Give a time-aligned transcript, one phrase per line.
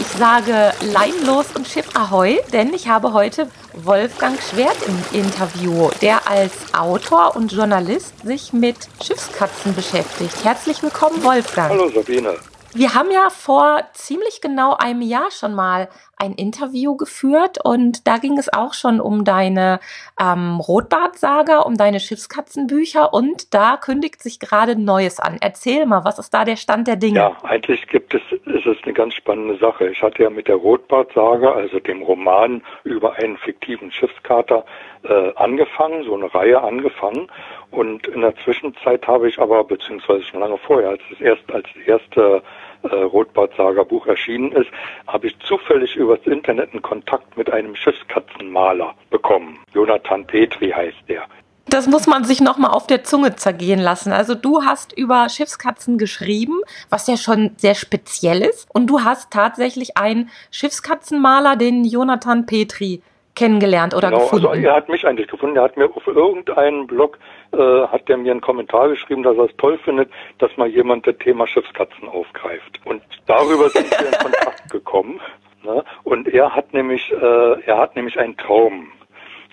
[0.00, 6.28] Ich sage Leinlos und Schiff Ahoi, denn ich habe heute Wolfgang Schwert im Interview, der
[6.28, 10.44] als Autor und Journalist sich mit Schiffskatzen beschäftigt.
[10.44, 11.70] Herzlich willkommen, Wolfgang.
[11.70, 12.36] Hallo Sabine.
[12.74, 15.90] Wir haben ja vor ziemlich genau einem Jahr schon mal
[16.22, 19.80] ein Interview geführt und da ging es auch schon um deine
[20.20, 25.38] ähm, Rotbartsaga, um deine Schiffskatzenbücher und da kündigt sich gerade Neues an.
[25.40, 27.18] Erzähl mal, was ist da der Stand der Dinge?
[27.18, 29.88] Ja, eigentlich gibt es, ist es eine ganz spannende Sache.
[29.88, 34.64] Ich hatte ja mit der Rotbartsaga, also dem Roman über einen fiktiven Schiffskater,
[35.02, 37.28] äh, angefangen, so eine Reihe angefangen.
[37.72, 41.66] Und in der Zwischenzeit habe ich aber, beziehungsweise schon lange vorher, als das erste, als
[41.74, 42.42] das erste
[42.82, 44.70] äh, Rotbart-Saga-Buch erschienen ist,
[45.06, 49.58] habe ich zufällig übers Internet einen Kontakt mit einem Schiffskatzenmaler bekommen.
[49.72, 51.24] Jonathan Petri heißt der.
[51.66, 54.12] Das muss man sich nochmal auf der Zunge zergehen lassen.
[54.12, 56.60] Also du hast über Schiffskatzen geschrieben,
[56.90, 58.68] was ja schon sehr speziell ist.
[58.72, 63.02] Und du hast tatsächlich einen Schiffskatzenmaler, den Jonathan Petri,
[63.34, 64.46] kennengelernt oder genau, gefunden.
[64.46, 65.56] Also er hat mich eigentlich gefunden.
[65.56, 67.18] Er hat mir auf irgendeinem Blog
[67.52, 71.06] äh, hat er mir einen Kommentar geschrieben, dass er es toll findet, dass mal jemand
[71.06, 72.80] das Thema Schiffskatzen aufgreift.
[72.84, 75.20] Und darüber sind wir in Kontakt gekommen.
[75.62, 75.84] Ne?
[76.02, 78.88] Und er hat nämlich, äh, er hat nämlich einen Traum.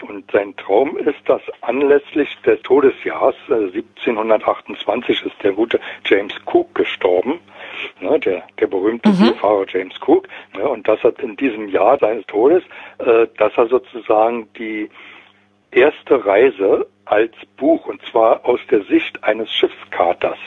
[0.01, 6.73] Und sein Traum ist, dass anlässlich des Todesjahrs äh, 1728 ist der gute James Cook
[6.75, 7.39] gestorben,
[7.99, 9.35] ne, der, der berühmte Mhm.
[9.35, 10.27] Fahrer James Cook.
[10.55, 12.63] Ne, und dass er in diesem Jahr seines Todes,
[12.99, 14.89] äh, dass er sozusagen die
[15.71, 20.37] erste Reise als Buch, und zwar aus der Sicht eines Schiffskaters,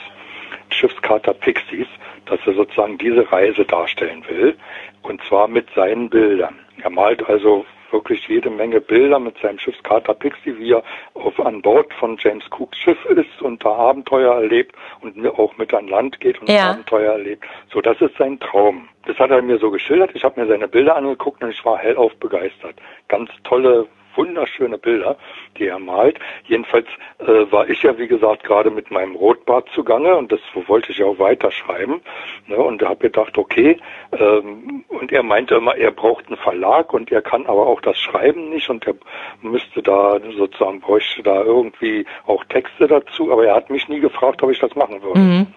[0.69, 1.87] Schiffskater Pixies,
[2.25, 4.57] dass er sozusagen diese Reise darstellen will,
[5.01, 6.59] und zwar mit seinen Bildern.
[6.81, 10.83] Er malt also wirklich jede Menge Bilder mit seinem Schiffskater Pixie, wie er
[11.13, 15.55] auf, an Bord von James Cooks Schiff ist und da Abenteuer erlebt und mir auch
[15.57, 16.71] mit an Land geht und Ja.
[16.71, 17.45] Abenteuer erlebt.
[17.71, 18.89] So, das ist sein Traum.
[19.05, 20.11] Das hat er mir so geschildert.
[20.13, 22.75] Ich habe mir seine Bilder angeguckt und ich war hellauf begeistert.
[23.07, 25.17] Ganz tolle, wunderschöne Bilder,
[25.57, 26.19] die er malt.
[26.45, 26.87] Jedenfalls
[27.19, 31.03] äh, war ich ja, wie gesagt, gerade mit meinem Rotbart zugange und das wollte ich
[31.03, 32.01] auch weiterschreiben.
[32.47, 33.77] Ne, und da habe gedacht, okay,
[34.17, 37.97] ähm, und er meinte immer, er braucht einen Verlag und er kann aber auch das
[37.97, 38.95] Schreiben nicht und er
[39.41, 44.43] müsste da sozusagen, bräuchte da irgendwie auch Texte dazu, aber er hat mich nie gefragt,
[44.43, 45.19] ob ich das machen würde.
[45.19, 45.47] Mhm.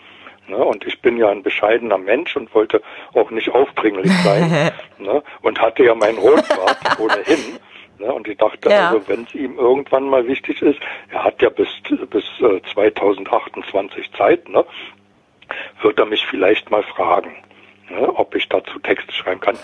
[0.48, 0.56] Ne?
[0.56, 2.82] Und ich bin ja ein bescheidener Mensch und wollte
[3.14, 4.72] auch nicht aufdringlich sein.
[4.98, 5.22] ne?
[5.42, 7.58] Und hatte ja meinen Rotbart ohnehin.
[7.98, 8.12] Ne?
[8.12, 8.90] Und ich dachte, Ja.
[8.90, 10.80] also wenn es ihm irgendwann mal wichtig ist,
[11.10, 11.68] er hat ja bis,
[12.10, 14.64] bis äh, 2028 Zeit, ne?
[15.82, 17.30] wird er mich vielleicht mal fragen,
[17.90, 18.08] ne?
[18.14, 19.56] ob ich dazu Texte schreiben kann.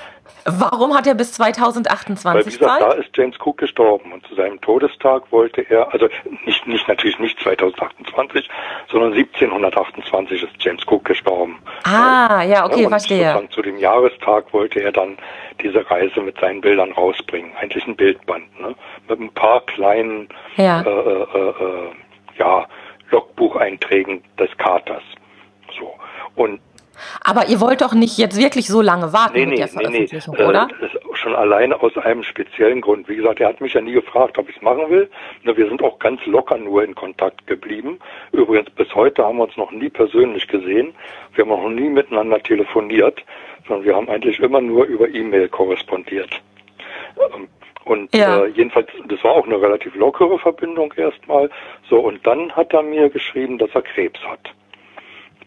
[0.45, 2.99] Warum hat er bis Weil, wie 2028 gesagt, da Zeit?
[2.99, 6.09] ist James Cook gestorben und zu seinem Todestag wollte er, also
[6.45, 8.49] nicht, nicht natürlich nicht 2028,
[8.91, 11.59] sondern 1728 ist James Cook gestorben.
[11.85, 13.19] Ah, ja, okay, und verstehe.
[13.19, 15.17] sozusagen Zu dem Jahrestag wollte er dann
[15.61, 17.53] diese Reise mit seinen Bildern rausbringen.
[17.61, 18.75] Eigentlich ein Bildband, ne?
[19.09, 20.81] Mit ein paar kleinen Ja.
[20.83, 21.91] äh, äh, äh,
[22.39, 22.67] ja,
[23.11, 25.03] Logbucheinträgen des Katers.
[25.79, 25.95] So.
[26.35, 26.61] Und
[27.23, 29.73] Aber ihr wollt doch nicht jetzt wirklich so lange warten Nee, mit nee, der nee,
[30.01, 30.07] nee.
[30.07, 30.69] Veröffentlichung, Äh, oder?
[30.81, 33.09] Das ist schon alleine aus einem speziellen Grund.
[33.09, 35.09] Wie gesagt, er hat mich ja nie gefragt, ob ich es machen will.
[35.43, 37.99] Wir sind auch ganz locker nur in Kontakt geblieben.
[38.33, 40.95] Übrigens, bis heute haben wir uns noch nie persönlich gesehen.
[41.35, 43.23] Wir haben auch noch nie miteinander telefoniert,
[43.69, 46.31] sondern wir haben eigentlich immer nur über E-Mail korrespondiert.
[47.35, 47.49] Ähm,
[47.85, 48.45] Und Ja.
[48.45, 51.51] äh, jedenfalls, das war auch eine relativ lockere Verbindung erstmal.
[51.91, 54.39] So, und dann hat er mir geschrieben, dass er Krebs hat.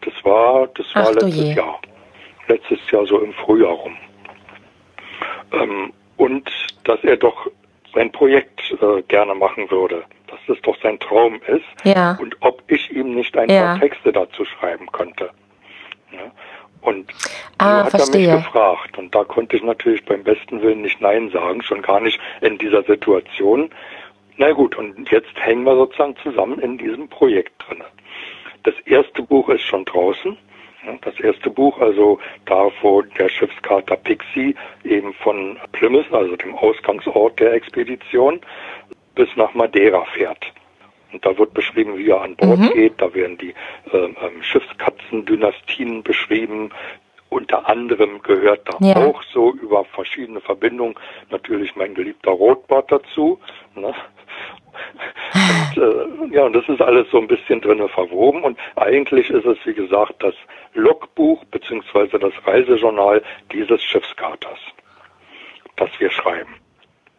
[0.02, 1.53] Das war, das war Ach letztes je.
[1.53, 1.80] Jahr.
[2.47, 3.97] Letztes Jahr so im Frühjahr rum.
[5.52, 6.50] Ähm, und
[6.84, 7.47] dass er doch
[7.94, 12.18] sein Projekt äh, gerne machen würde, dass das doch sein Traum ist Ja.
[12.22, 13.64] und ob ich ihm nicht ein Ja.
[13.68, 15.30] paar Texte dazu schreiben könnte.
[16.12, 16.32] Ja.
[16.82, 17.12] Und
[17.58, 18.28] Ah, so hat verstehe.
[18.28, 21.82] er mich gefragt und da konnte ich natürlich beim besten Willen nicht Nein sagen, schon
[21.82, 23.72] gar nicht in dieser Situation.
[24.38, 27.82] Na gut, und jetzt hängen wir sozusagen zusammen in diesem Projekt drin.
[28.66, 30.38] Das erste Buch ist schon draußen.
[31.02, 34.53] Das erste Buch, also da, wo der Schiffskater Pixie
[34.84, 38.40] eben von Plymouth, also dem Ausgangsort der Expedition,
[39.16, 40.46] bis nach Madeira fährt.
[41.12, 42.73] Und da wird beschrieben, wie er an Bord Mhm.
[42.73, 42.94] geht.
[43.02, 43.53] Da werden die
[43.94, 46.70] ähm, Schiffskatzendynastien beschrieben.
[47.29, 48.96] Unter anderem gehört da Ja.
[48.97, 50.96] auch so über über verschiedene Verbindungen
[51.32, 53.40] natürlich mein geliebter Rotbart dazu.
[53.76, 53.94] Ne?
[55.34, 58.44] Und, äh, ja, und das ist alles so ein bisschen drinne verwoben.
[58.44, 60.36] Und eigentlich ist es, wie gesagt, das
[60.74, 64.60] Logbuch beziehungsweise das Reisejournal dieses Schiffskaters,
[65.76, 66.56] das wir schreiben.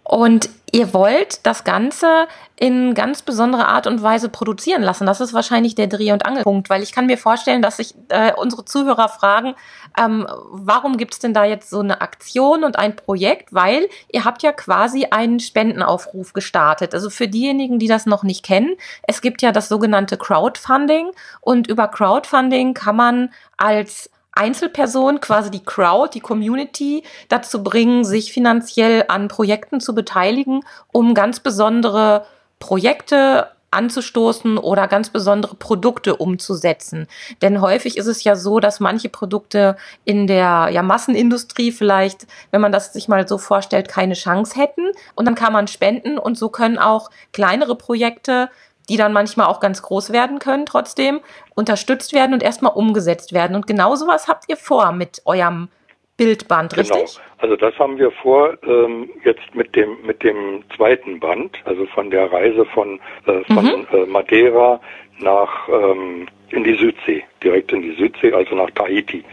[0.08, 5.04] Und ihr wollt das Ganze in ganz besondere Art und Weise produzieren lassen.
[5.04, 8.32] Das ist wahrscheinlich der Dreh- und Angelpunkt, weil ich kann mir vorstellen, dass sich äh,
[8.34, 9.56] unsere Zuhörer fragen,
[9.98, 13.52] ähm, warum gibt es denn da jetzt so eine Aktion und ein Projekt?
[13.52, 16.94] Weil ihr habt ja quasi einen Spendenaufruf gestartet.
[16.94, 21.10] Also für diejenigen, die das noch nicht kennen, es gibt ja das sogenannte Crowdfunding
[21.40, 28.32] und über Crowdfunding kann man als Einzelpersonen, quasi die Crowd, die Community dazu bringen, sich
[28.32, 30.60] finanziell an Projekten zu beteiligen,
[30.92, 32.26] um ganz besondere
[32.58, 37.06] Projekte anzustoßen oder ganz besondere Produkte umzusetzen.
[37.42, 42.60] Denn häufig ist es ja so, dass manche Produkte in der ja, Massenindustrie vielleicht, wenn
[42.60, 44.92] man das sich mal so vorstellt, keine Chance hätten.
[45.14, 48.48] Und dann kann man spenden und so können auch kleinere Projekte
[48.88, 51.20] die dann manchmal auch ganz groß werden können, trotzdem
[51.54, 53.56] unterstützt werden und erstmal umgesetzt werden.
[53.56, 55.68] Und genau sowas habt ihr vor mit eurem
[56.16, 56.94] Bildband, genau.
[56.94, 57.20] richtig?
[57.38, 62.10] Also das haben wir vor ähm, jetzt mit dem mit dem zweiten Band, also von
[62.10, 63.86] der Reise von äh, von mhm.
[63.92, 64.80] äh, Madeira
[65.18, 69.24] nach ähm, in die Südsee, direkt in die Südsee, also nach Tahiti.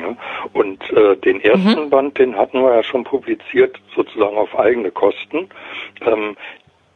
[0.00, 0.16] Ja.
[0.54, 1.90] Und äh, den ersten mhm.
[1.90, 5.48] Band, den hatten wir ja schon publiziert, sozusagen auf eigene Kosten.
[6.00, 6.36] Ähm,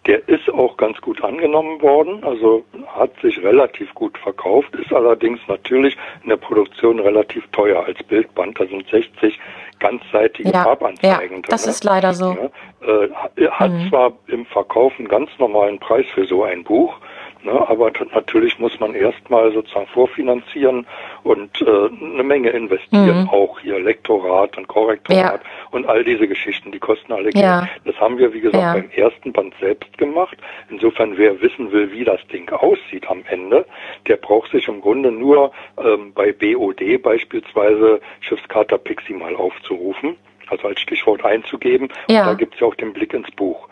[0.09, 5.39] der ist auch ganz gut angenommen worden, also hat sich relativ gut verkauft, ist allerdings
[5.49, 8.59] natürlich in der Produktion relativ teuer als Bildband.
[8.59, 9.39] Da sind 60
[9.79, 12.37] ganzseitige ja, Farbanzeigen ja, Das ist leider so.
[12.81, 13.89] Ja, äh, hat mhm.
[13.91, 16.95] zwar im Verkauf einen ganz normalen Preis für so ein Buch,
[17.43, 17.69] Ne?
[17.69, 20.87] Aber natürlich muss man erstmal sozusagen vorfinanzieren
[21.23, 23.29] und äh, eine Menge investieren, mhm.
[23.29, 25.69] auch hier Lektorat und Korrektorat ja.
[25.71, 27.45] und all diese Geschichten, die kosten alle Geld.
[27.45, 27.69] Ja.
[27.85, 28.73] Das haben wir, wie gesagt, ja.
[28.73, 30.37] beim ersten Band selbst gemacht.
[30.69, 33.65] Insofern, wer wissen will, wie das Ding aussieht am Ende,
[34.07, 40.17] der braucht sich im Grunde nur ähm, bei BOD beispielsweise Schiffskater Pixie mal aufzurufen,
[40.49, 41.89] also als Stichwort einzugeben.
[42.09, 43.69] Und da gibt's ja auch den Blick ins Buch.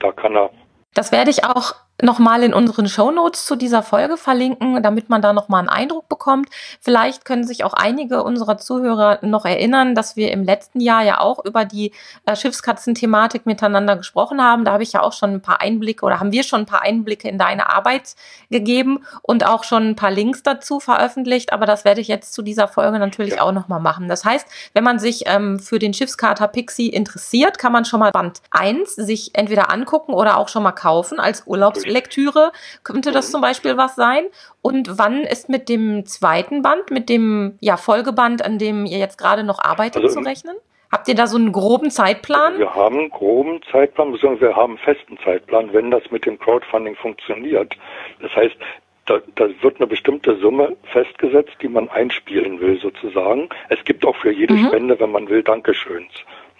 [0.00, 0.50] Da kann er
[0.94, 5.32] das werde ich auch nochmal in unseren Shownotes zu dieser Folge verlinken, damit man da
[5.32, 6.48] nochmal einen Eindruck bekommt.
[6.80, 11.20] Vielleicht können sich auch einige unserer Zuhörer noch erinnern, dass wir im letzten Jahr ja
[11.20, 11.92] auch über die
[12.26, 14.64] äh, Schiffskatzen-Thematik miteinander gesprochen haben.
[14.64, 16.82] Da habe ich ja auch schon ein paar Einblicke oder haben wir schon ein paar
[16.82, 18.16] Einblicke in deine Arbeit
[18.50, 21.52] gegeben und auch schon ein paar Links dazu veröffentlicht.
[21.52, 23.42] Aber das werde ich jetzt zu dieser Folge natürlich ja.
[23.42, 24.08] auch nochmal machen.
[24.08, 28.10] Das heißt, wenn man sich ähm, für den Schiffskater Pixie interessiert, kann man schon mal
[28.10, 32.52] Band 1 sich entweder angucken oder auch schon mal kaufen als Urlaubs Lektüre
[32.82, 34.24] könnte das zum Beispiel was sein.
[34.62, 39.18] Und wann ist mit dem zweiten Band, mit dem ja, Folgeband, an dem ihr jetzt
[39.18, 40.56] gerade noch arbeitet, also, zu rechnen?
[40.90, 42.58] Habt ihr da so einen groben Zeitplan?
[42.58, 46.38] Wir haben einen groben Zeitplan, beziehungsweise wir haben einen festen Zeitplan, wenn das mit dem
[46.38, 47.74] Crowdfunding funktioniert.
[48.20, 48.56] Das heißt,
[49.06, 53.48] da, da wird eine bestimmte Summe festgesetzt, die man einspielen will sozusagen.
[53.68, 54.66] Es gibt auch für jede mhm.
[54.66, 56.12] Spende, wenn man will, Dankeschöns.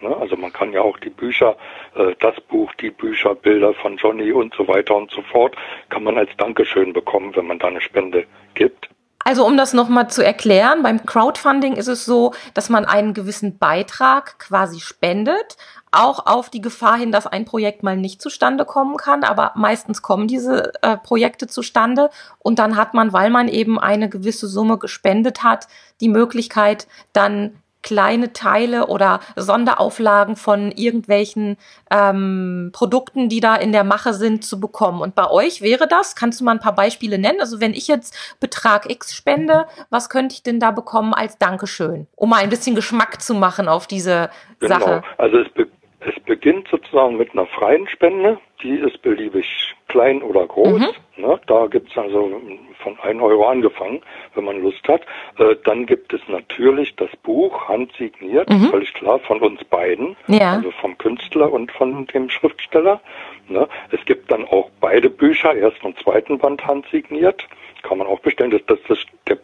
[0.03, 0.17] Ne?
[0.17, 1.57] Also man kann ja auch die Bücher,
[1.95, 5.57] äh, das Buch, die Bücher, Bilder von Johnny und so weiter und so fort,
[5.89, 8.89] kann man als Dankeschön bekommen, wenn man da eine Spende gibt.
[9.25, 13.59] Also um das nochmal zu erklären, beim Crowdfunding ist es so, dass man einen gewissen
[13.59, 15.57] Beitrag quasi spendet,
[15.93, 20.03] auch auf die Gefahr hin, dass ein Projekt mal nicht zustande kommen kann, aber meistens
[20.03, 22.11] kommen diese äh, Projekte zustande
[22.41, 25.69] und dann hat man, weil man eben eine gewisse Summe gespendet hat,
[26.01, 31.57] die Möglichkeit, dann kleine Teile oder Sonderauflagen von irgendwelchen
[31.91, 35.01] ähm, Produkten, die da in der Mache sind, zu bekommen.
[35.01, 37.41] Und bei euch wäre das, kannst du mal ein paar Beispiele nennen?
[37.41, 42.07] Also wenn ich jetzt Betrag X spende, was könnte ich denn da bekommen als Dankeschön,
[42.17, 44.79] um mal ein bisschen Geschmack zu machen auf diese genau.
[44.79, 45.03] Sache?
[45.19, 45.67] Also es, be
[46.01, 49.47] es beginnt sozusagen mit einer freien Spende, die ist beliebig
[49.93, 50.81] klein oder groß.
[50.81, 51.23] Mhm.
[51.23, 51.39] Ne?
[51.47, 52.41] Da gibt's also
[52.83, 54.01] von 1 Euro angefangen,
[54.35, 55.03] wenn man Lust hat.
[55.39, 58.71] Äh, dann gibt es natürlich das Buch, handsigniert, mhm.
[58.71, 60.55] völlig klar, von uns beiden, ja.
[60.55, 63.01] also vom Künstler und von dem Schriftsteller.
[63.49, 63.69] Ne?
[63.91, 67.47] Es gibt dann auch beide Bücher, ersten und zweiten Band handsigniert
[67.83, 68.51] kann man auch bestellen.
[68.51, 68.99] Das, das, das,
[69.29, 69.39] der,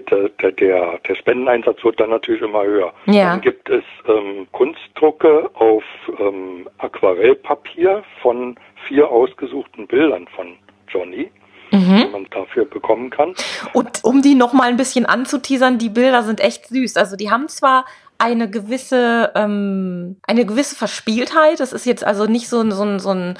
[0.00, 2.92] der, der, der, der Spendeneinsatz wird dann natürlich immer höher.
[3.06, 3.30] Ja.
[3.30, 5.84] Dann gibt es ähm, Kunstdrucke auf
[6.18, 10.56] ähm, Aquarellpapier von vier ausgesuchten Bildern von
[10.88, 11.30] Johnny.
[11.70, 11.98] Mhm.
[11.98, 13.34] die man dafür bekommen kann.
[13.74, 16.96] Und um die noch mal ein bisschen anzuteasern, die Bilder sind echt süß.
[16.96, 17.84] Also die haben zwar
[18.16, 21.60] eine gewisse ähm, eine gewisse Verspieltheit.
[21.60, 23.38] Das ist jetzt also nicht so, so, so ein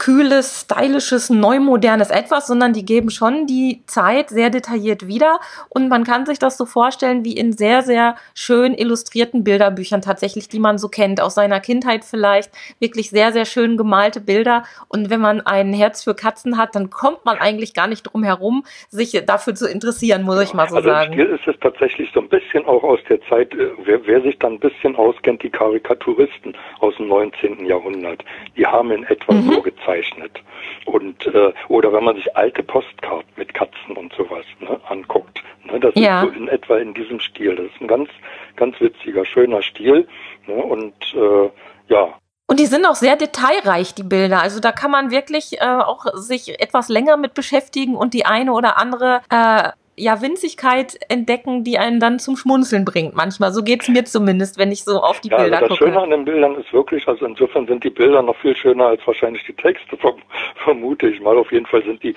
[0.00, 5.40] kühles, stylisches, neumodernes Etwas, sondern die geben schon die Zeit sehr detailliert wieder.
[5.68, 10.48] Und man kann sich das so vorstellen wie in sehr, sehr schön illustrierten Bilderbüchern tatsächlich,
[10.48, 12.50] die man so kennt, aus seiner Kindheit vielleicht.
[12.80, 14.64] Wirklich sehr, sehr schön gemalte Bilder.
[14.88, 18.24] Und wenn man ein Herz für Katzen hat, dann kommt man eigentlich gar nicht drum
[18.24, 21.12] herum, sich dafür zu interessieren, muss ich mal so also sagen.
[21.12, 24.38] Hier ist es tatsächlich so ein bisschen auch aus der Zeit, äh, wer, wer sich
[24.38, 27.66] dann ein bisschen auskennt, die Karikaturisten aus dem 19.
[27.66, 28.24] Jahrhundert,
[28.56, 29.52] die haben in etwa mhm.
[29.52, 30.40] so gezeichnet.
[30.86, 35.80] Und äh, oder wenn man sich alte Postkarten mit Katzen und sowas ne, anguckt, ne,
[35.80, 36.22] das ja.
[36.22, 37.56] ist so in etwa in diesem Stil.
[37.56, 38.08] Das ist ein ganz,
[38.56, 40.06] ganz witziger, schöner Stil.
[40.46, 41.50] Ne, und äh,
[41.88, 42.14] ja,
[42.46, 44.42] und die sind auch sehr detailreich, die Bilder.
[44.42, 48.52] Also da kann man wirklich äh, auch sich etwas länger mit beschäftigen und die eine
[48.52, 49.68] oder andere äh,
[50.00, 53.14] ja, Winzigkeit entdecken, die einen dann zum Schmunzeln bringt.
[53.14, 55.90] Manchmal, so geht's mir zumindest, wenn ich so auf die ja, Bilder also das gucke.
[55.90, 58.86] Das Schöne an den Bildern ist wirklich, also insofern sind die Bilder noch viel schöner
[58.86, 59.98] als wahrscheinlich die Texte,
[60.64, 61.36] vermute ich mal.
[61.36, 62.14] Auf jeden Fall sind die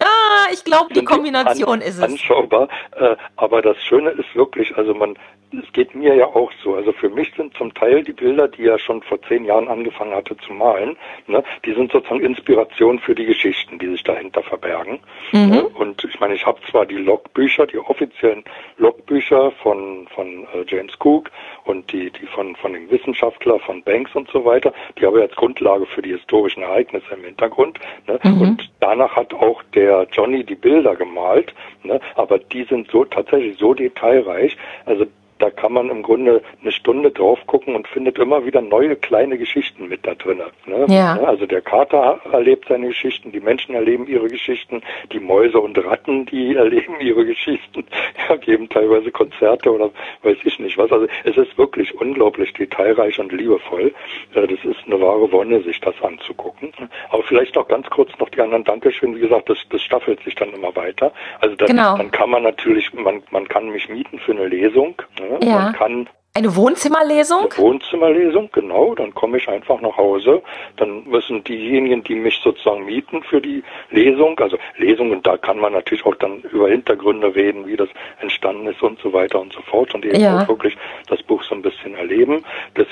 [0.00, 2.02] Ah, ich glaube, die Kombination an, ist es.
[2.02, 2.68] Anschaubar.
[2.92, 5.18] Äh, aber das Schöne ist wirklich, also man,
[5.52, 6.74] es geht mir ja auch so.
[6.74, 10.14] Also für mich sind zum Teil die Bilder, die er schon vor zehn Jahren angefangen
[10.14, 15.00] hatte zu malen, ne, die sind sozusagen Inspiration für die Geschichten, die sich dahinter verbergen.
[15.32, 15.50] Mhm.
[15.50, 15.62] Ne?
[15.64, 18.44] Und ich meine, ich habe zwar die Logbücher, die offiziellen
[18.78, 21.30] Logbücher von von äh, James Cook
[21.64, 25.22] und die die von von dem Wissenschaftler von Banks und so weiter, die habe ich
[25.24, 27.78] als Grundlage für die historischen Ereignisse im Hintergrund.
[28.06, 28.18] Ne?
[28.22, 28.40] Mhm.
[28.40, 32.00] Und danach hat auch der Johnny die Bilder gemalt, ne?
[32.14, 34.56] aber die sind so tatsächlich so detailreich.
[34.86, 35.06] Also
[35.40, 39.38] da kann man im Grunde eine Stunde drauf gucken und findet immer wieder neue kleine
[39.38, 40.42] Geschichten mit da drin.
[40.66, 40.86] Ne?
[40.88, 41.18] Ja.
[41.20, 44.82] Also der Kater erlebt seine Geschichten, die Menschen erleben ihre Geschichten,
[45.12, 47.84] die Mäuse und Ratten, die erleben ihre Geschichten,
[48.28, 49.90] ja, geben teilweise Konzerte oder
[50.22, 50.92] weiß ich nicht was.
[50.92, 53.92] Also es ist wirklich unglaublich detailreich und liebevoll.
[54.34, 56.72] Das ist eine wahre Wonne, sich das anzugucken.
[57.10, 59.16] Aber vielleicht noch ganz kurz noch die anderen Dankeschön.
[59.16, 61.12] Wie gesagt, das, das staffelt sich dann immer weiter.
[61.40, 61.96] Also das, genau.
[61.96, 64.94] dann kann man natürlich, man, man kann mich mieten für eine Lesung.
[65.18, 65.29] Ne?
[65.40, 65.60] Ja.
[65.60, 67.50] Man kann eine Wohnzimmerlesung?
[67.50, 68.94] Eine Wohnzimmerlesung, genau.
[68.94, 70.42] Dann komme ich einfach nach Hause.
[70.76, 75.72] Dann müssen diejenigen, die mich sozusagen mieten für die Lesung, also Lesungen, da kann man
[75.72, 77.88] natürlich auch dann über Hintergründe reden, wie das
[78.20, 80.42] entstanden ist und so weiter und so fort und eben ja.
[80.42, 80.76] auch wirklich
[81.08, 82.44] das Buch so ein bisschen erleben.
[82.74, 82.86] Das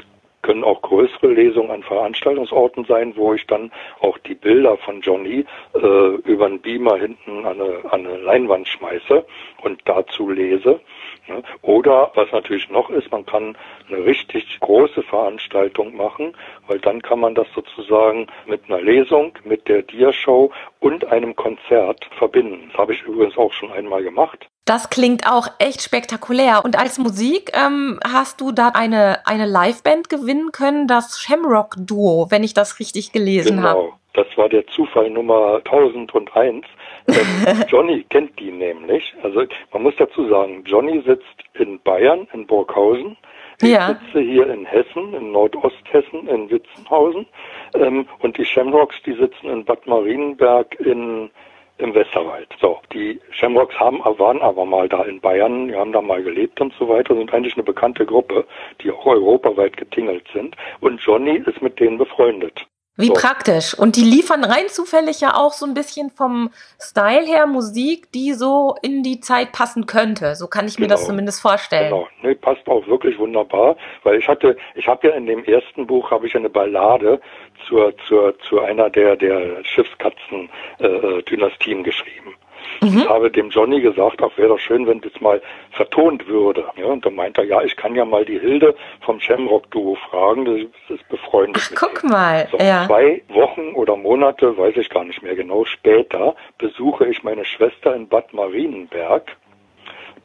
[0.48, 5.44] können auch größere Lesungen an Veranstaltungsorten sein, wo ich dann auch die Bilder von Johnny
[5.74, 9.26] äh, über einen Beamer hinten an eine, an eine Leinwand schmeiße
[9.62, 10.80] und dazu lese.
[11.26, 11.42] Ne?
[11.60, 16.34] Oder was natürlich noch ist, man kann eine richtig große Veranstaltung machen,
[16.66, 20.50] weil dann kann man das sozusagen mit einer Lesung, mit der Dia-Show
[20.80, 22.70] und einem Konzert verbinden.
[22.70, 24.48] Das habe ich übrigens auch schon einmal gemacht.
[24.68, 26.60] Das klingt auch echt spektakulär.
[26.62, 32.26] Und als Musik ähm, hast du da eine, eine Liveband gewinnen können, das Shamrock Duo,
[32.28, 33.80] wenn ich das richtig gelesen habe.
[33.80, 36.66] Genau, das war der Zufall Nummer 1001.
[37.68, 39.14] Johnny kennt die nämlich.
[39.22, 43.16] Also man muss dazu sagen, Johnny sitzt in Bayern, in Burghausen.
[43.62, 43.98] Ich ja.
[44.04, 47.24] sitze hier in Hessen, in Nordosthessen, in Witzenhausen.
[47.72, 51.30] Ähm, und die Shamrocks, die sitzen in Bad Marienberg in
[51.78, 52.48] im Westerwald.
[52.60, 56.60] So, die Shamrocks haben, waren aber mal da in Bayern, die haben da mal gelebt
[56.60, 58.46] und so weiter, sind eigentlich eine bekannte Gruppe,
[58.82, 60.56] die auch europaweit getingelt sind.
[60.80, 62.66] Und Johnny ist mit denen befreundet.
[62.98, 63.12] Wie so.
[63.14, 63.74] praktisch.
[63.74, 66.50] Und die liefern rein zufällig ja auch so ein bisschen vom
[66.80, 70.34] Style her Musik, die so in die Zeit passen könnte.
[70.34, 71.10] So kann ich mir das genau.
[71.10, 71.90] zumindest vorstellen.
[71.90, 75.86] Genau, nee, passt auch wirklich wunderbar, weil ich hatte, ich habe ja in dem ersten
[75.86, 77.20] Buch habe ich eine Ballade
[77.68, 80.50] zur zur zu einer der der Schiffskatzen
[80.80, 82.34] äh, äh Dynastien geschrieben.
[82.80, 82.98] Mhm.
[82.98, 86.64] Ich habe dem Johnny gesagt, auch wäre doch schön, wenn das mal vertont würde.
[86.76, 90.44] Ja, und dann meinte er, ja, ich kann ja mal die Hilde vom Shamrock-Duo fragen,
[90.44, 91.62] das ist befreundet.
[91.64, 92.10] Ach, guck dem.
[92.10, 92.48] mal.
[92.50, 92.86] So, ja.
[92.86, 97.94] Zwei Wochen oder Monate, weiß ich gar nicht mehr genau, später besuche ich meine Schwester
[97.94, 99.36] in Bad Marienberg.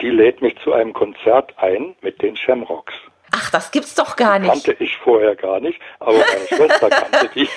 [0.02, 2.94] Die lädt mich zu einem Konzert ein mit den Shamrocks.
[3.36, 4.52] Ach, das gibt's doch gar nicht.
[4.52, 7.50] Kannte ich vorher gar nicht, aber meine Schwester kannte die.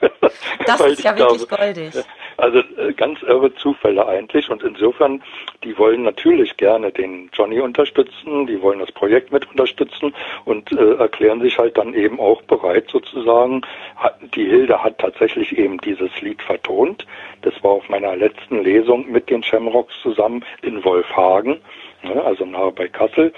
[0.66, 1.94] das ist ja wirklich goldig.
[2.36, 5.22] Also äh, ganz irre Zufälle eigentlich und insofern,
[5.64, 10.14] die wollen natürlich gerne den Johnny unterstützen, die wollen das Projekt mit unterstützen
[10.44, 13.62] und äh, erklären sich halt dann eben auch bereit sozusagen.
[14.34, 17.04] Die Hilde hat tatsächlich eben dieses Lied vertont.
[17.42, 21.60] Das war auf meiner letzten Lesung mit den Shamrocks zusammen in Wolfhagen,
[22.02, 23.32] ne, also nahe bei Kassel.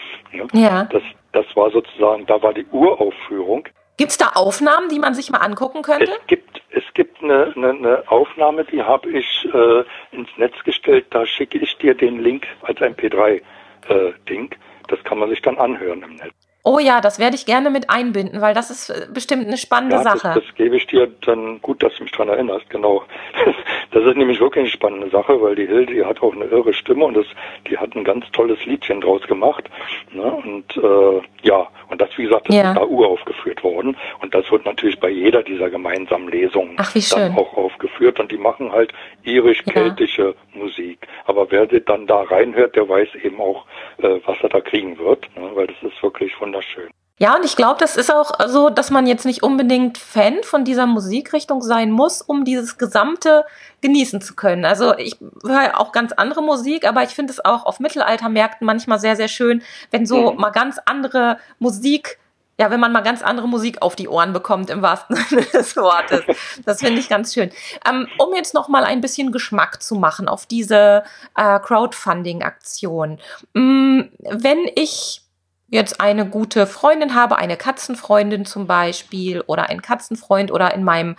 [0.52, 0.84] Ja.
[0.84, 1.02] Das,
[1.38, 3.68] das war sozusagen, da war die Uraufführung.
[3.96, 6.12] Gibt es da Aufnahmen, die man sich mal angucken könnte?
[6.12, 9.84] Es gibt, es gibt eine, eine, eine Aufnahme, die habe ich äh,
[10.16, 11.06] ins Netz gestellt.
[11.10, 14.52] Da schicke ich dir den Link als MP3-Ding.
[14.52, 14.56] Äh,
[14.88, 16.34] das kann man sich dann anhören im Netz.
[16.68, 19.96] Oh ja, das werde ich gerne mit einbinden, weil das ist äh, bestimmt eine spannende
[19.96, 20.32] ja, Sache.
[20.34, 23.04] Das, das gebe ich dir dann gut, dass du mich daran erinnerst, genau.
[23.90, 26.74] Das ist nämlich wirklich eine spannende Sache, weil die Hilde, die hat auch eine irre
[26.74, 27.24] Stimme und das,
[27.66, 29.64] die hat ein ganz tolles Liedchen draus gemacht.
[30.12, 30.30] Ne?
[30.30, 32.72] Und äh, ja, und das, wie gesagt, das ja.
[32.72, 33.96] ist da uraufgeführt worden.
[34.20, 38.20] Und das wird natürlich bei jeder dieser gemeinsamen Lesungen Ach, dann auch aufgeführt.
[38.20, 40.60] Und die machen halt irisch-keltische ja.
[40.60, 41.08] Musik.
[41.24, 43.64] Aber wer dann da reinhört, der weiß eben auch,
[43.98, 45.50] äh, was er da kriegen wird, ne?
[45.54, 46.90] weil das ist wirklich wunderschön.
[47.20, 50.64] Ja, und ich glaube, das ist auch so, dass man jetzt nicht unbedingt Fan von
[50.64, 53.44] dieser Musikrichtung sein muss, um dieses gesamte
[53.80, 54.64] genießen zu können.
[54.64, 59.00] Also ich höre auch ganz andere Musik, aber ich finde es auch auf Mittelaltermärkten manchmal
[59.00, 60.40] sehr, sehr schön, wenn so mhm.
[60.40, 62.18] mal ganz andere Musik
[62.60, 65.76] ja, wenn man mal ganz andere Musik auf die Ohren bekommt, im wahrsten Sinne des
[65.76, 66.24] Wortes.
[66.64, 67.52] Das finde ich ganz schön.
[67.88, 71.04] Ähm, um jetzt noch mal ein bisschen Geschmack zu machen auf diese
[71.36, 73.20] äh, Crowdfunding-Aktion.
[73.54, 75.22] Mm, wenn ich
[75.68, 81.16] jetzt eine gute Freundin habe, eine Katzenfreundin zum Beispiel oder einen Katzenfreund oder in meinem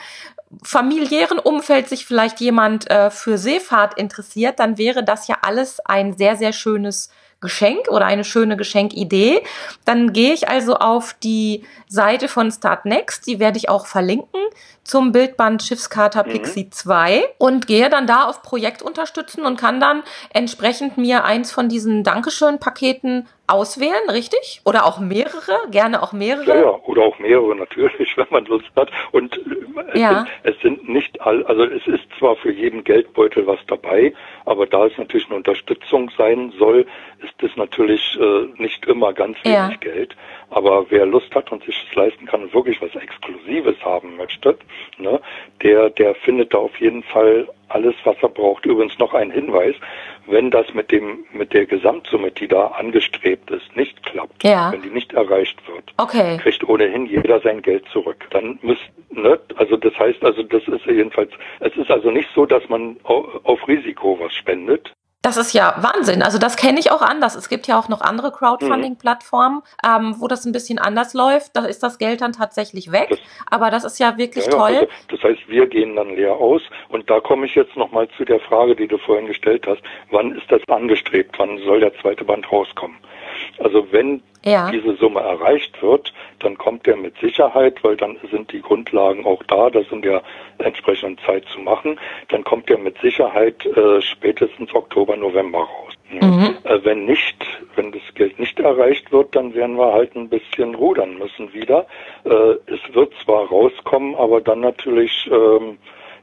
[0.63, 6.17] familiären Umfeld sich vielleicht jemand äh, für Seefahrt interessiert, dann wäre das ja alles ein
[6.17, 9.43] sehr, sehr schönes Geschenk oder eine schöne Geschenkidee.
[9.85, 14.41] Dann gehe ich also auf die Seite von Start Next, die werde ich auch verlinken
[14.83, 16.31] zum Bildband Schiffskater mhm.
[16.31, 16.71] Pixie mhm.
[16.71, 21.69] 2 und gehe dann da auf Projekt unterstützen und kann dann entsprechend mir eins von
[21.69, 24.61] diesen Dankeschön-Paketen auswählen, richtig?
[24.65, 25.69] Oder auch mehrere?
[25.71, 26.45] Gerne auch mehrere?
[26.45, 28.89] Ja, ja, oder auch mehrere natürlich, wenn man Lust hat.
[29.11, 29.37] Und
[29.93, 30.25] äh, ja.
[30.43, 34.13] es, sind, es sind nicht all, also es ist zwar für jeden Geldbeutel was dabei,
[34.45, 36.85] aber da es natürlich eine Unterstützung sein soll,
[37.23, 39.75] ist es natürlich äh, nicht immer ganz wenig ja.
[39.79, 40.15] Geld.
[40.51, 44.57] Aber wer Lust hat und sich das leisten kann und wirklich was Exklusives haben möchte,
[44.97, 45.19] ne,
[45.61, 48.65] der, der findet da auf jeden Fall alles, was er braucht.
[48.65, 49.75] Übrigens noch ein Hinweis,
[50.25, 54.71] wenn das mit dem, mit der Gesamtsumme, die da angestrebt ist, nicht klappt, ja.
[54.71, 56.37] wenn die nicht erreicht wird, okay.
[56.37, 58.25] kriegt ohnehin jeder sein Geld zurück.
[58.31, 58.77] Dann muss,
[59.11, 62.97] ne, also das heißt also, das ist jedenfalls, es ist also nicht so, dass man
[63.03, 64.91] auf Risiko was spendet,
[65.21, 66.23] das ist ja Wahnsinn.
[66.23, 67.35] Also das kenne ich auch anders.
[67.35, 71.57] Es gibt ja auch noch andere Crowdfunding-Plattformen, ähm, wo das ein bisschen anders läuft.
[71.57, 73.09] Da ist das Geld dann tatsächlich weg.
[73.09, 73.19] Das,
[73.51, 74.75] Aber das ist ja wirklich ja, toll.
[74.75, 76.61] Also das heißt, wir gehen dann leer aus.
[76.87, 79.81] Und da komme ich jetzt nochmal zu der Frage, die du vorhin gestellt hast.
[80.09, 81.35] Wann ist das angestrebt?
[81.37, 82.97] Wann soll der zweite Band rauskommen?
[83.57, 84.71] Also wenn ja.
[84.71, 89.43] diese Summe erreicht wird, dann kommt er mit Sicherheit, weil dann sind die Grundlagen auch
[89.43, 90.21] da, das sind ja
[90.59, 95.93] entsprechend Zeit zu machen, dann kommt er mit Sicherheit äh, spätestens Oktober, November raus.
[96.11, 96.57] Mhm.
[96.63, 100.75] Äh, wenn nicht, wenn das Geld nicht erreicht wird, dann werden wir halt ein bisschen
[100.75, 101.85] rudern müssen wieder.
[102.23, 105.77] Äh, es wird zwar rauskommen, aber dann natürlich ähm,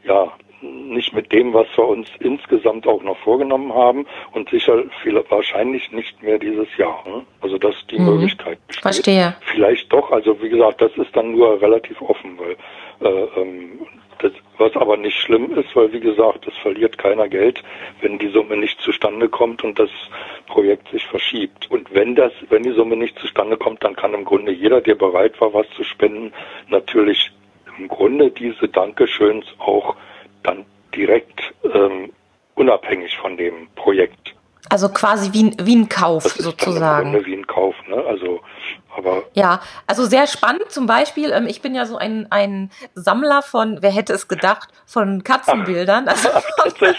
[0.05, 5.23] ja nicht mit dem, was wir uns insgesamt auch noch vorgenommen haben und sicher viel,
[5.29, 7.05] wahrscheinlich nicht mehr dieses Jahr.
[7.07, 7.25] Ne?
[7.41, 8.07] Also dass die mhm.
[8.07, 8.83] Möglichkeit besteht.
[8.83, 9.37] Verstehe.
[9.53, 12.57] Vielleicht doch, also wie gesagt, das ist dann nur relativ offen, weil
[13.01, 13.81] äh, ähm,
[14.19, 17.63] das, was aber nicht schlimm ist, weil wie gesagt, es verliert keiner Geld,
[18.01, 19.91] wenn die Summe nicht zustande kommt und das
[20.47, 21.71] Projekt sich verschiebt.
[21.71, 24.95] Und wenn das, wenn die Summe nicht zustande kommt, dann kann im Grunde jeder, der
[24.95, 26.33] bereit war, was zu spenden,
[26.69, 27.31] natürlich
[27.79, 29.97] im Grunde diese Dankeschöns auch
[30.47, 32.13] dann direkt ähm,
[32.55, 34.35] unabhängig von dem Projekt.
[34.69, 37.15] Also quasi wie, wie ein Kauf das sozusagen.
[37.15, 38.03] Ist wie ein Kauf, ne?
[38.05, 38.41] Also,
[38.97, 39.23] aber.
[39.35, 40.73] Ja, also sehr spannend.
[40.73, 44.71] Zum Beispiel, ähm, ich bin ja so ein, ein Sammler von, wer hätte es gedacht,
[44.85, 46.09] von Katzenbildern.
[46.09, 46.73] Also von,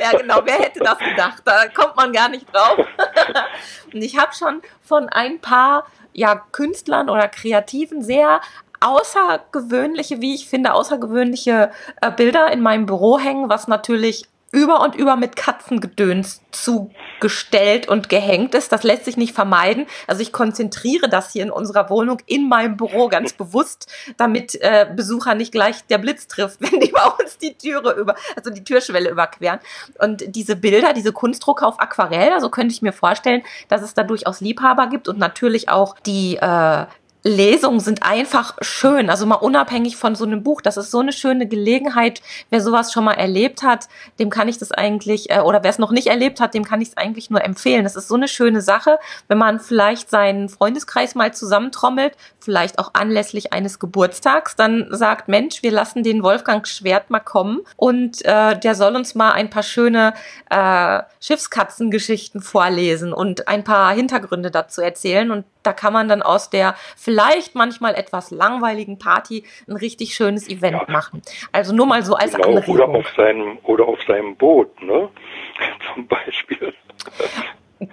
[0.00, 1.42] ja, genau, wer hätte das gedacht?
[1.44, 2.78] Da kommt man gar nicht drauf.
[3.92, 5.84] Und ich habe schon von ein paar
[6.14, 8.40] ja, Künstlern oder Kreativen sehr
[8.82, 14.94] außergewöhnliche, wie ich finde, außergewöhnliche äh, Bilder in meinem Büro hängen, was natürlich über und
[14.94, 18.70] über mit Katzengedöns zugestellt und gehängt ist.
[18.70, 19.86] Das lässt sich nicht vermeiden.
[20.06, 24.86] Also ich konzentriere das hier in unserer Wohnung in meinem Büro ganz bewusst, damit äh,
[24.94, 28.62] Besucher nicht gleich der Blitz trifft, wenn die bei uns die Türe über, also die
[28.62, 29.58] Türschwelle überqueren.
[29.98, 34.02] Und diese Bilder, diese Kunstdrucke auf Aquarell, also könnte ich mir vorstellen, dass es da
[34.02, 36.84] durchaus Liebhaber gibt und natürlich auch die äh,
[37.24, 40.60] Lesungen sind einfach schön, also mal unabhängig von so einem Buch.
[40.60, 42.20] Das ist so eine schöne Gelegenheit.
[42.50, 45.78] Wer sowas schon mal erlebt hat, dem kann ich das eigentlich, äh, oder wer es
[45.78, 47.84] noch nicht erlebt hat, dem kann ich es eigentlich nur empfehlen.
[47.84, 52.90] Das ist so eine schöne Sache, wenn man vielleicht seinen Freundeskreis mal zusammentrommelt, vielleicht auch
[52.94, 58.58] anlässlich eines Geburtstags, dann sagt, Mensch, wir lassen den Wolfgang Schwert mal kommen und äh,
[58.58, 60.14] der soll uns mal ein paar schöne
[60.50, 65.30] äh, Schiffskatzengeschichten vorlesen und ein paar Hintergründe dazu erzählen.
[65.30, 67.11] Und da kann man dann aus der vielleicht
[67.54, 70.92] manchmal etwas langweiligen Party ein richtig schönes Event ja.
[70.92, 71.22] machen.
[71.52, 72.74] Also nur mal so als genau, Anregung.
[72.74, 75.08] Oder auf seinem, oder auf seinem Boot, ne?
[75.94, 76.74] Zum Beispiel.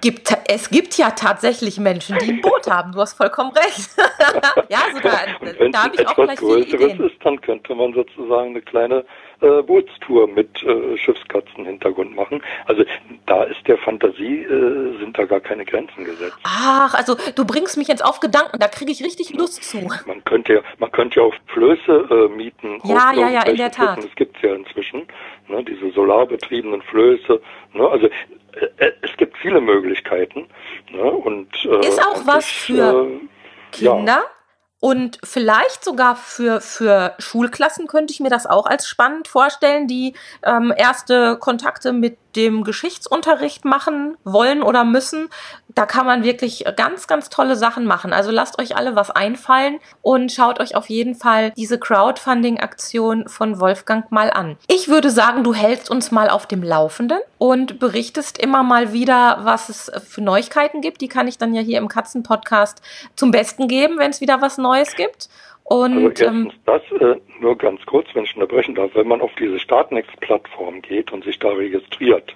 [0.01, 2.91] gibt, es gibt ja tatsächlich Menschen, die ein Boot haben.
[2.91, 3.89] Du hast vollkommen recht.
[4.69, 5.19] ja, sogar,
[5.57, 9.05] Wenn da habe ich auch gleich Größeres ist, dann könnte man sozusagen eine kleine
[9.41, 12.41] äh, Bootstour mit äh, Schiffskatzenhintergrund machen.
[12.65, 12.83] Also
[13.25, 16.37] da ist der Fantasie, äh, sind da gar keine Grenzen gesetzt.
[16.43, 19.77] Ach, also du bringst mich jetzt auf Gedanken, da kriege ich richtig Lust zu.
[20.05, 22.79] Man könnte ja, man könnte ja auch Flöße äh, mieten.
[22.83, 23.97] Ja, ja, ja, in der Tat.
[23.99, 25.07] Das gibt es ja inzwischen,
[25.47, 27.41] ne, diese solarbetriebenen Flöße.
[27.73, 30.47] Ne, also äh, äh, es gibt viele Möglichkeiten.
[30.91, 33.27] Ne, und, äh, ist auch was ich, für äh,
[33.71, 34.05] Kinder?
[34.05, 34.38] Ja.
[34.79, 40.13] Und vielleicht sogar für, für Schulklassen könnte ich mir das auch als spannend vorstellen, die
[40.43, 45.29] ähm, erste Kontakte mit dem Geschichtsunterricht machen wollen oder müssen.
[45.69, 48.13] Da kann man wirklich ganz, ganz tolle Sachen machen.
[48.13, 53.59] Also lasst euch alle was einfallen und schaut euch auf jeden Fall diese Crowdfunding-Aktion von
[53.59, 54.57] Wolfgang mal an.
[54.67, 59.39] Ich würde sagen, du hältst uns mal auf dem Laufenden und berichtest immer mal wieder,
[59.43, 61.01] was es für Neuigkeiten gibt.
[61.01, 62.81] Die kann ich dann ja hier im Katzenpodcast
[63.15, 65.29] zum Besten geben, wenn es wieder was Neues gibt.
[65.63, 69.21] Und, also erstens ähm, das, äh, nur ganz kurz, wenn ich unterbrechen darf, wenn man
[69.21, 72.35] auf diese Startnext-Plattform geht und sich da registriert,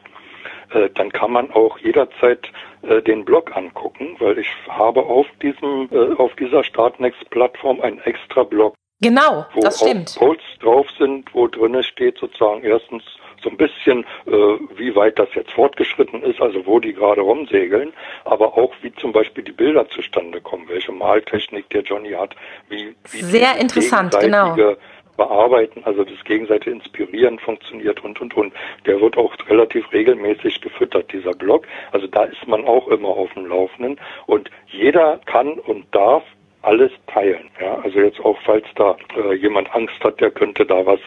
[0.71, 2.47] äh, dann kann man auch jederzeit
[2.83, 8.43] äh, den Blog angucken, weil ich habe auf diesem, äh, auf dieser Startnext-Plattform einen extra
[8.43, 8.75] Blog.
[9.01, 10.15] Genau, das stimmt.
[10.19, 13.03] Wo Posts drauf sind, wo drin steht sozusagen erstens
[13.43, 14.31] so ein bisschen, äh,
[14.75, 17.93] wie weit das jetzt fortgeschritten ist, also wo die gerade rumsegeln,
[18.25, 22.35] aber auch wie zum Beispiel die Bilder zustande kommen, welche Maltechnik der Johnny hat,
[22.69, 24.55] wie, wie sehr interessant, genau.
[25.15, 28.53] Bearbeiten, also das gegenseitige Inspirieren funktioniert und und und.
[28.85, 31.67] Der wird auch relativ regelmäßig gefüttert, dieser Blog.
[31.91, 36.23] Also da ist man auch immer auf dem Laufenden und jeder kann und darf
[36.63, 37.49] alles teilen.
[37.61, 40.99] Ja, also jetzt auch, falls da äh, jemand Angst hat, der könnte da was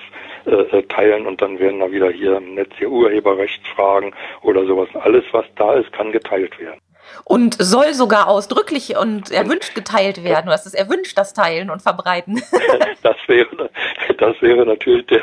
[0.46, 4.88] äh, äh, teilen und dann werden da wieder hier im Netz hier Urheberrechtsfragen oder sowas.
[4.94, 6.80] Alles, was da ist, kann geteilt werden
[7.24, 10.46] und soll sogar ausdrücklich und erwünscht geteilt werden.
[10.46, 12.42] Du hast es erwünscht, das Teilen und Verbreiten.
[13.02, 13.70] das wäre,
[14.18, 15.22] das wäre natürlich der,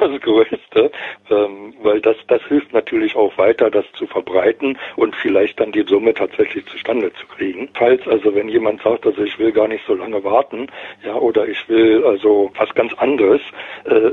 [0.00, 0.90] das Größte,
[1.30, 5.84] ähm, weil das, das hilft natürlich auch weiter, das zu verbreiten und vielleicht dann die
[5.88, 7.68] Summe tatsächlich zustande zu kriegen.
[7.74, 10.68] Falls also, wenn jemand sagt, also ich will gar nicht so lange warten,
[11.04, 13.40] ja, oder ich will also was ganz anderes,
[13.84, 14.12] äh,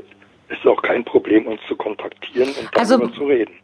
[0.49, 3.55] ist auch kein Problem, uns zu kontaktieren und darüber also, zu reden.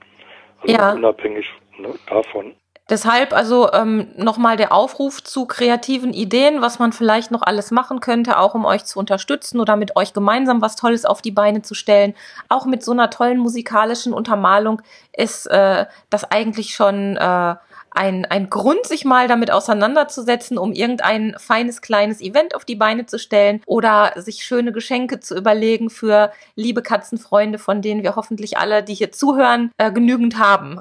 [0.62, 0.94] Also ja.
[0.94, 2.54] unabhängig ne, davon.
[2.90, 8.00] Deshalb also ähm, nochmal der Aufruf zu kreativen Ideen, was man vielleicht noch alles machen
[8.00, 11.62] könnte, auch um euch zu unterstützen oder mit euch gemeinsam was Tolles auf die Beine
[11.62, 12.16] zu stellen.
[12.48, 14.82] Auch mit so einer tollen musikalischen Untermalung
[15.16, 17.56] ist äh, das eigentlich schon äh,
[17.92, 23.06] ein, ein Grund, sich mal damit auseinanderzusetzen, um irgendein feines kleines Event auf die Beine
[23.06, 28.58] zu stellen oder sich schöne Geschenke zu überlegen für liebe Katzenfreunde, von denen wir hoffentlich
[28.58, 30.80] alle, die hier zuhören, äh, genügend haben.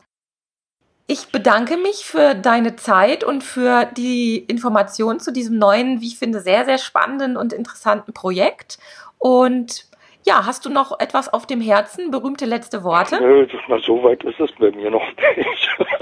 [1.10, 6.18] Ich bedanke mich für deine Zeit und für die Informationen zu diesem neuen, wie ich
[6.18, 8.78] finde, sehr, sehr spannenden und interessanten Projekt.
[9.16, 9.86] Und
[10.26, 12.10] ja, hast du noch etwas auf dem Herzen?
[12.10, 13.18] Berühmte letzte Worte?
[13.22, 15.78] Nö, na, so weit ist es bei mir noch nicht.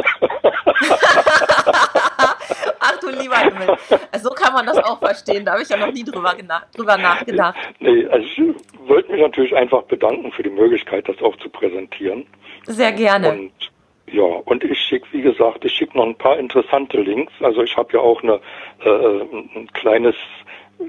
[2.81, 3.77] Ach du lieber Himmel.
[4.21, 5.45] So kann man das auch verstehen.
[5.45, 6.35] Da habe ich ja noch nie drüber,
[6.75, 7.57] drüber nachgedacht.
[7.79, 8.42] Nee, also ich
[8.88, 12.27] wollte mich natürlich einfach bedanken für die Möglichkeit, das auch zu präsentieren.
[12.66, 13.31] Sehr gerne.
[13.31, 13.53] Und
[14.16, 17.33] ja, und ich schicke, wie gesagt, ich schicke noch ein paar interessante Links.
[17.40, 18.40] Also ich habe ja auch eine,
[18.83, 20.14] äh, ein kleines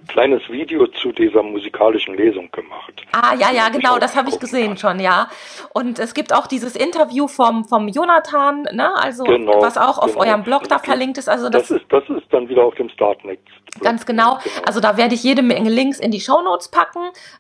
[0.08, 2.94] kleines Video zu dieser musikalischen Lesung gemacht.
[3.12, 4.78] Ah, ja, ja, genau, das habe ich gesehen kann.
[4.78, 5.30] schon, ja.
[5.74, 10.14] Und es gibt auch dieses Interview vom, vom Jonathan, ne, also genau, was auch auf
[10.14, 10.26] genau.
[10.26, 11.30] eurem Blog da verlinkt ist.
[11.30, 13.48] Also das, das, ist, das ist dann wieder auf dem Startnext
[13.82, 14.18] Ganz genau.
[14.18, 14.40] genau.
[14.66, 17.00] Also da werde ich jede Menge Links in die Shownotes packen.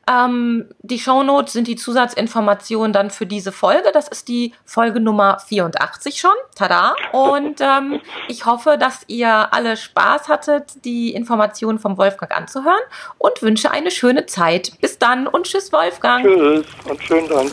[0.09, 3.89] Ähm, die Shownotes sind die Zusatzinformationen dann für diese Folge.
[3.93, 6.31] Das ist die Folge Nummer 84 schon.
[6.55, 6.95] Tada!
[7.11, 12.79] Und ähm, ich hoffe, dass ihr alle Spaß hattet, die Informationen vom Wolfgang anzuhören
[13.17, 14.71] und wünsche eine schöne Zeit.
[14.79, 16.25] Bis dann und tschüss, Wolfgang.
[16.25, 17.51] Tschüss und schönen Dank.